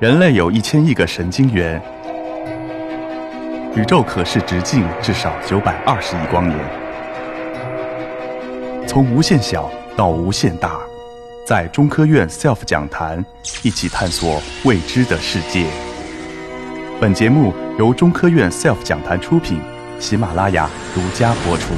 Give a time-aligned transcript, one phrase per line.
[0.00, 1.80] 人类有一千亿个神经元，
[3.76, 6.58] 宇宙可视直径至少九百二十亿光年。
[8.86, 10.80] 从无限小到无限大，
[11.46, 13.24] 在中科院 SELF 讲坛
[13.62, 15.66] 一起探索未知的世界。
[17.00, 19.60] 本节目由中科院 SELF 讲坛出品，
[20.00, 21.72] 喜马拉雅独家播出。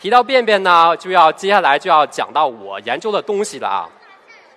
[0.00, 3.88] 提到便便呢，就要接下来就要讲到我研究的东西了啊。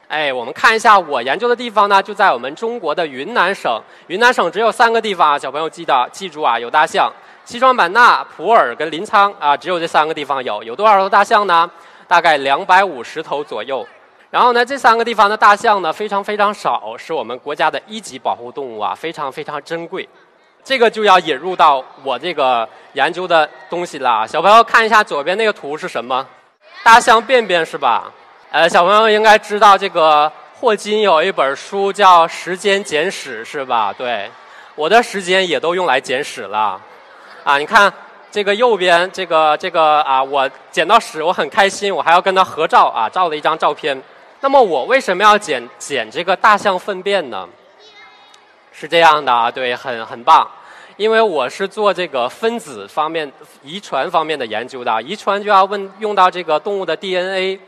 [0.07, 3.82] 哎，我们看一下我研究的地方呢，就在我们中国的云南省。
[4.07, 7.11] 云南省只有三个地方啊，小朋友记得记住啊，有大象。
[7.43, 10.64] 西双版纳、普洱跟临沧啊，只有这三个地方有。
[10.64, 11.70] 有多少头大象呢？
[12.07, 13.86] 大概两百五十头左右。
[14.30, 20.08] 然后呢，这三个地方的大象呢，非常非常少，是我们国家的一级保护动物啊，非常非常珍贵。
[20.64, 24.25] 这个就要引入到我这个研究的东西了。
[24.25, 26.25] 小朋友看一下左边那个图是什么？
[26.83, 28.10] 大象便便是吧？
[28.57, 33.94] 呃，小朋友应该知道这个霍金有一本书叫《时间简史》，是吧？
[33.95, 34.27] 对，
[34.73, 36.81] 我的时间也都用来简史了。
[37.44, 37.94] 啊，你看
[38.31, 44.02] 这个右边这个这个啊，我捡到屎，我很开心，我还要跟他合照啊，照了一张照片。
[44.39, 47.47] 那么我为什么要捡捡这个大象粪便呢？
[48.72, 50.50] 是这样的啊，对，很很棒，
[50.95, 57.59] 因为我是做这个分子方面、遗传方面的研究的，遗传就要问用到这个动物的 DNA。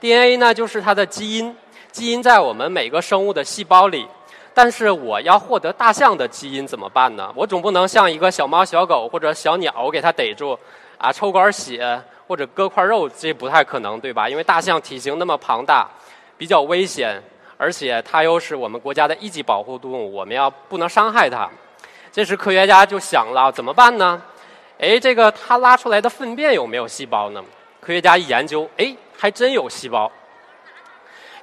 [0.00, 1.54] DNA 呢，就是它的基因，
[1.90, 4.06] 基因在我们每个生物的细胞里。
[4.54, 7.32] 但是我要获得大象的基因怎么办呢？
[7.36, 10.58] 我总不能像一个小猫、小狗或者小鸟我给它逮住，
[10.96, 14.28] 啊，抽管血或者割块肉，这不太可能，对吧？
[14.28, 15.88] 因为大象体型那么庞大，
[16.36, 17.22] 比较危险，
[17.56, 21.48] 而且它又是我们国家的一级保护动物，我们要不能伤害它。
[22.10, 24.20] 这时科学家就想了，怎么办呢？
[24.80, 27.40] 哎，这个它拉出来的粪便有没有细胞呢？
[27.80, 28.96] 科学家一研究，哎。
[29.20, 30.08] 还真有细胞，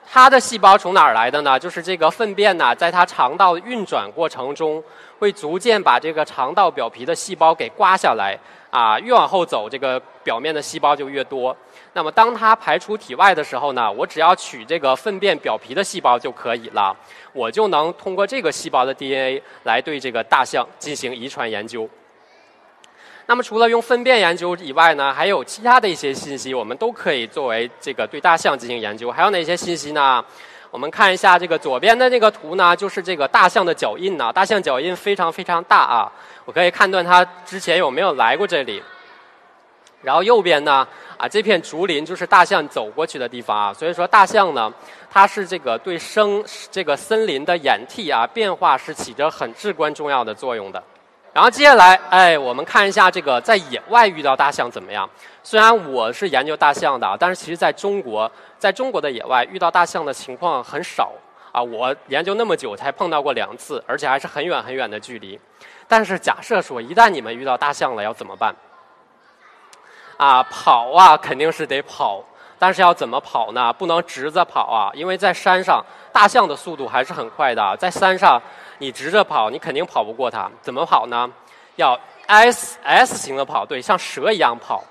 [0.09, 1.59] 它的细胞从哪儿来的呢？
[1.59, 4.81] 就是这个粪便呢，在它肠道运转过程中，
[5.19, 8.39] 会逐渐把这个肠道表皮的细胞给刮下来，
[8.70, 11.54] 啊，越往后走，这个表面的细胞就越多。
[11.92, 16.95] 那么，当它排出体外的时候呢，我只要取这个粪便表皮的细胞就可以了，
[17.33, 21.89] 我就能通过这个细胞的 DNA 来对这个大象进行遗传研究。
[23.27, 29.11] 那么除了用粪便研究以外呢，还有其他的一些信息，我们都可以作为这个对大象进行研究。
[29.11, 30.23] 还有哪些信息呢？
[30.69, 34.31] 我们看一下这个左边的这个图呢，就是这个大象的脚印呢。
[34.31, 36.11] 大象脚印非常非常大啊，
[36.43, 38.83] 我可以判断它之前有没有来过这里。
[40.03, 40.87] 然后右边呢，
[41.17, 43.73] 啊这片竹林就是大象走过去的地方啊。
[43.73, 44.71] 所以说大象呢，
[45.09, 50.83] 它是这个对生这个森林的演替啊变化是起着很至关重要的作用的。
[51.36, 55.08] 然后接下来，哎，我们看一下这个在野外遇到大象怎么样？
[55.44, 61.12] 虽然我是研究大象的，但是其实在中国，在中国的野外遇到大象的情况很少
[61.52, 61.62] 啊。
[61.62, 65.38] 我研究那么久才碰到过两次，而且还是很远很远的距离。
[65.90, 68.56] 但是假设说，一旦你们遇到大象了，要怎么办？
[70.16, 72.23] 啊，跑啊，肯定是得跑。
[72.65, 73.71] 但是要怎么跑呢？
[73.71, 78.42] 不能直着跑啊，因为在山上，大象的速度还是很快的，在山上。
[78.80, 80.49] 你直着跑，你肯定跑不过它。
[80.64, 81.30] 怎么跑呢？
[81.75, 84.83] 要 S S 型的跑，对，像蛇一样跑。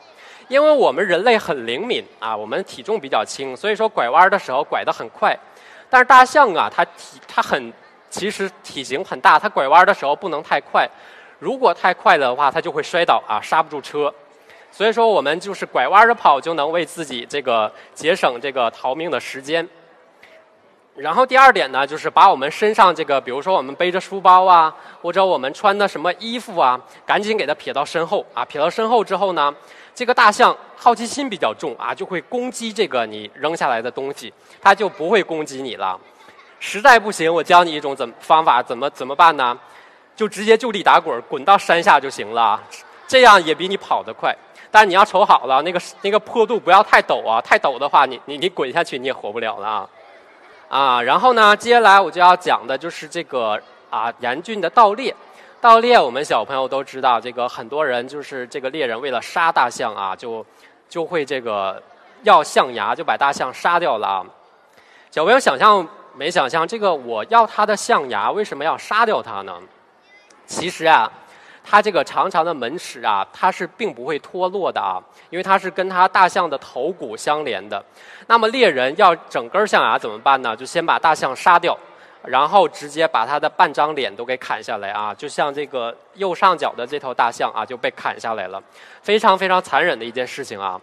[0.47, 5.37] 因为我们人类很灵敏啊，我们体重比较轻，所以说拐弯的时候拐得很快。
[5.91, 7.73] 但是大象啊，它体它很
[8.09, 10.89] 其实体型很大，它拐弯的时候不能太快。
[11.41, 14.15] 如果太快的话，它就会摔倒啊，刹不住车。
[14.77, 19.69] 所以说我们就是拐弯着跑，就能为自己这个节省这个逃命的时间。
[20.97, 28.45] 然后第二点呢，就是把我们身上这个，比如说我们背着书包啊，或者我们穿的什么衣服啊，赶紧给它撇到身后啊。
[28.45, 29.55] 撇到身后之后呢，
[29.95, 35.97] 这个大象好奇心比较重啊，就会攻击这个你扔下来的东西，它就不会攻击你了。
[36.59, 39.57] 实在不行，我教你一种怎方法，怎么怎么办呢？
[40.17, 42.61] 就直接就地打滚，滚到山下就行了，
[43.07, 44.37] 这样也比你跑得快。
[44.75, 49.89] 但你要瞅好了，那个那个坡度不要太陡啊，太陡的话，你你你滚下去你也活不了了啊。
[50.69, 53.57] 啊，然后呢，接下来我就要讲的就是这个
[53.89, 55.15] 啊，严峻的盗猎。
[55.61, 60.45] 盗猎，我们小朋友都知道，这个很多人就是这个猎人为了杀大象啊，就
[60.89, 61.81] 就会这个
[62.25, 64.27] 要象牙，就把大象杀掉了啊。
[65.13, 69.57] 小朋友想象没想象，这个我要他的象牙，为什么要杀掉它呢？
[70.47, 71.09] 其实啊。
[71.67, 77.83] 它这个长长的门齿啊，它是并不会脱落的啊，因为它是跟它大象的头骨相连的。
[78.27, 80.55] 那么猎人要整根象牙怎么办呢？
[80.55, 81.77] 就先把大象杀掉，
[82.23, 88.63] 然后直接把它的半张脸都给砍下来啊，就像这个右上角的这头大象啊就被砍下来了，
[89.03, 90.81] 非常非常残忍的一件事情啊。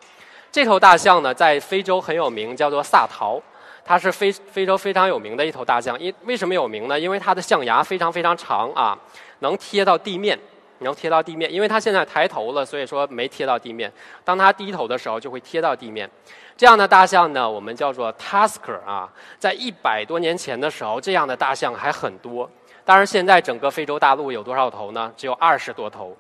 [0.52, 3.42] 这头大象呢，在非洲很有名，叫做萨陶。
[3.84, 6.00] 它是非非洲非常有名的一头大象。
[6.00, 7.00] 因为什么有名呢？
[7.00, 8.98] 因为它的象牙非常非常长啊，
[9.40, 10.38] 能贴到地面，
[10.84, 11.52] 能贴到地面。
[11.52, 13.92] 因为它现在抬头了，所以说没贴到地面。
[14.24, 16.10] 当它低头的时候，就会贴到地面。
[16.58, 19.10] 这样的大象呢，我们叫做 Tusker 啊。
[19.40, 22.50] 在一百多年前的时候，这样的大象还很多。
[22.84, 25.12] 当然，现在整个非洲大陆有多少头呢？
[25.16, 26.16] 只有二十多头。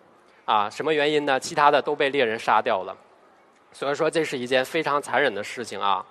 [0.46, 1.40] 啊，什么原因呢？
[1.40, 2.96] 其他的都被猎人杀掉了。
[3.72, 6.04] 所以说，这是一件非常残忍的事情啊。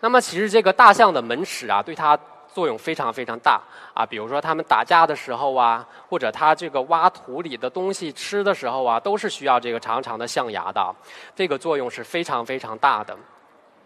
[0.00, 2.16] 那么，其实这个大象的门齿啊，对它
[2.54, 3.60] 作用非常非常大
[3.92, 4.06] 啊。
[4.06, 10.94] 比如说，他们打架的时候啊，或者它这个挖土里的东西吃的时候啊，都是需要这个长长的象牙的。
[11.34, 13.14] 这个作用是非常非常大的。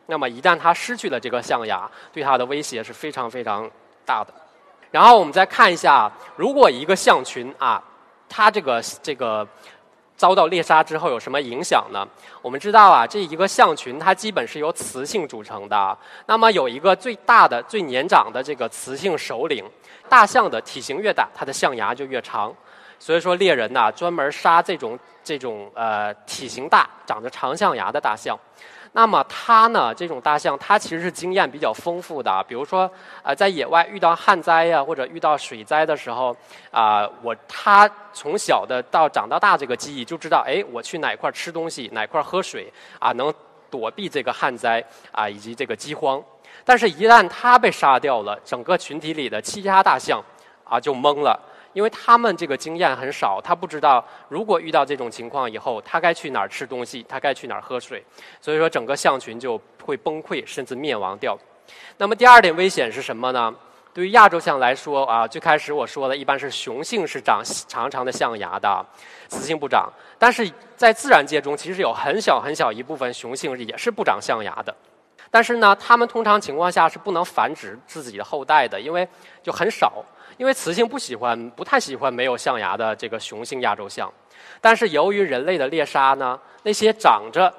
[0.07, 3.69] 那么，一旦它失去了这个象牙，对它的威胁是非常非常
[4.05, 4.33] 大的。
[4.91, 7.83] 然后我们再看一下，如果一个象群啊，
[8.29, 9.49] 它这个这个。
[10.19, 12.07] 遭到猎杀之后有什么影响呢？
[12.43, 15.97] 我们知道啊，这一个象群它基本是由雌性组成的。
[16.27, 19.65] 那么有一个最大的、最年长的这个雌性首领。
[20.09, 22.53] 大象的体型越大，它的象牙就越长。
[22.99, 28.37] 所以说猎人呐，专门杀这种这种呃体型大、长着长象牙的大象。
[28.93, 29.95] 那么它呢？
[29.95, 32.45] 这种大象它其实是经验比较丰富的。
[32.49, 32.91] 比如说，
[33.23, 36.35] 呃，在野外遇到旱灾呀，或者遇到水灾的时候，
[36.71, 43.33] 啊，我它从小的到长到大这个记忆就知道，哎，我去哪块吃东西，哪块喝水，啊，能
[43.71, 44.83] 躲避这个旱灾
[45.13, 46.21] 啊，以及这个饥荒。
[46.65, 50.23] 但是，一旦它被杀掉了，整个群体里的其他大象
[50.65, 51.39] 啊就懵了。
[51.73, 58.03] 因为他们这个经验很少，他不知道如果遇到这种情况以后，他该去哪儿吃东西，他该去哪儿喝水，
[58.41, 61.39] 所以说整个象群就会崩溃，甚至灭亡掉。
[61.97, 63.55] 那么第二点危险是什么呢？
[63.95, 68.87] 对于亚洲象来说啊，最开始我说的一般是雄性是长长长的象牙的，
[69.29, 69.91] 雌性不长。
[70.19, 74.75] 但是在自然界中，其实有很小很小一部分雄性也是不长象牙的。
[75.31, 79.07] 但是呢，它们通常情况下是不能繁殖自己的后代的，因为
[79.43, 80.05] 就很少。
[80.37, 84.09] 因为雌性不喜欢、不太喜欢没有象牙的这个雄性亚洲象，
[84.61, 87.53] 但是由于人类的猎杀呢，那些长着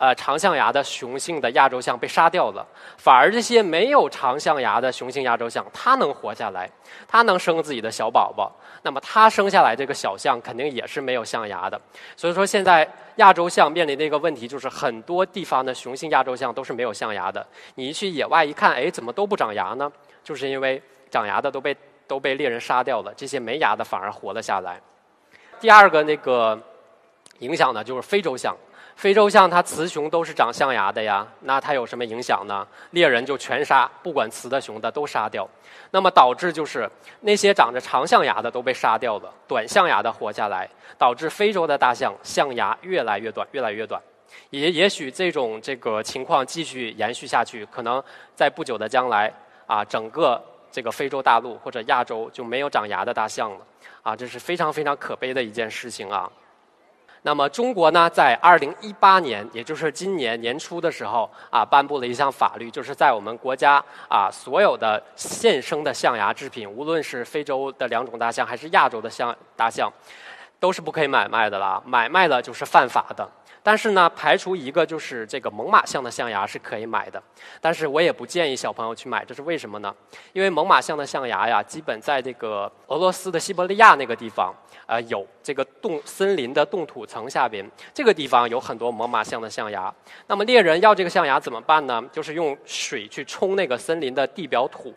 [0.00, 2.66] 呃长象牙的雄性的亚洲象被杀掉了，
[2.96, 6.68] 反而这些没有长象牙的雄性亚洲象，它能活下来，
[7.06, 8.50] 它能生自己的小宝宝。
[8.82, 11.78] 那么它生下来这个小象肯定也是没有象牙的。
[12.16, 17.46] 所以说现在亚洲象面临的一个问题就是，很多地方的雄性亚洲象都是没有象牙的。
[17.74, 19.92] 你一去野外一看，哎，怎么都不长牙呢？
[20.24, 21.76] 就是因为长牙的都被。
[22.10, 24.80] 都被猎人杀掉了，这些没牙的反而活了下来。
[25.60, 26.60] 第二个那个
[27.38, 28.52] 影响呢，就是非洲象。
[29.00, 32.68] 非洲象它雌雄都是长象牙的呀，那它有什么影响呢？
[32.90, 35.48] 猎人就全杀，不管雌的雄的都杀掉。
[35.90, 36.86] 那么导致就是
[37.20, 40.68] 那些长着长象牙的都被杀掉了，短象牙的活下来，
[40.98, 43.98] 导致非洲的大象象牙越来越短，越来越短。
[44.50, 48.04] 也也许这种这个情况继续延续下去，可能
[48.34, 49.32] 在不久的将来
[49.66, 50.38] 啊，整个。
[50.72, 53.58] 这个非洲大陆或者亚洲就没有长牙的大象了，
[54.02, 56.30] 啊，这是非常非常可悲的一件事情啊。
[57.22, 69.92] 那么中国呢，在二零一八年，也就是今年年初的时候啊，颁布了一项法律，就是在我们国家啊，所有的现生的象牙制品，无论是非洲的两种大象还是亚洲的象大象，
[70.58, 73.28] 都是不可以买卖的啦，买卖了就是犯法的。
[73.62, 77.22] 但是呢，排除一个就是这个猛犸象的象牙是可以买的，
[77.60, 79.94] 但是我也不建议小朋友去买，这是为什么呢？
[80.32, 84.54] 因为猛犸象的象牙呀，基本在这个俄罗斯的西伯利亚那个地方，
[84.86, 89.92] 呃，有这个冻森林的冻土层下边，这个地方有很多猛犸象的象牙。
[90.26, 92.02] 那么猎人要这个象牙怎么办呢？
[92.10, 94.94] 就是用水去冲那个森林的地表土。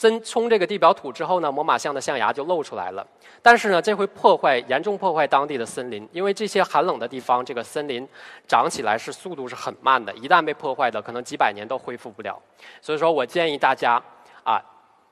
[0.00, 3.06] 深冲这个地表土之后呢，猛犸象的象牙就露出来了。
[3.42, 8.08] 但是呢，这会破坏严重破坏当地的森林，因为这些寒冷的地方，这个森林
[8.48, 12.40] 长起来是速度是很慢的，一旦被破坏的，可能几百年都恢复不了。
[12.80, 14.02] 所以说我建议大家
[14.44, 14.58] 啊，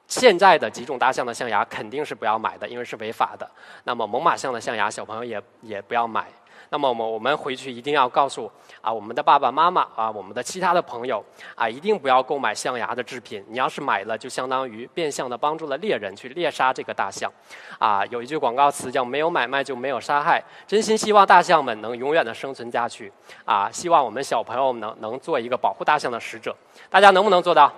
[0.06, 3.48] 现在的几种大象的象牙肯定是不要买的，因为是违法的。
[3.84, 6.26] 那么猛犸象的象牙，小朋友也也不要买。
[6.68, 8.50] 那么我们我们回去一定要告诉
[8.80, 11.24] 啊我们的爸爸妈妈啊我们的其他的朋友
[11.54, 13.44] 啊一定不要购买象牙的制品。
[13.48, 17.32] 你要是买了，就相当于变相的帮助了猎人去猎杀这个大象。
[17.78, 20.42] 啊，有一句广告词叫“没有买卖就没有杀害”。
[20.68, 23.12] 真心希望大象们能永远的生存下去。
[23.44, 26.54] 啊，希望我们小朋友能能做一个保护大象的使者。
[26.88, 27.72] 大家能不能做到？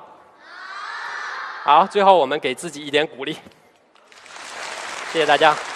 [1.64, 3.32] 好，最后我们给自己一点鼓励。
[5.12, 5.71] 谢谢大家。